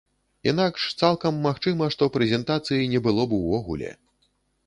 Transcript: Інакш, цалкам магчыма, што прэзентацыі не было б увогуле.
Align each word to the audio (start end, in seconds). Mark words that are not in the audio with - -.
Інакш, 0.51 0.85
цалкам 1.01 1.33
магчыма, 1.47 1.89
што 1.95 2.03
прэзентацыі 2.17 2.89
не 2.93 2.99
было 3.09 3.21
б 3.35 3.39
увогуле. 3.41 3.89